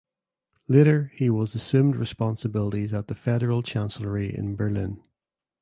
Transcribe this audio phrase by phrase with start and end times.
[0.67, 5.03] Later he was assumed responsibilities at the Federal Chancellery in Berlin.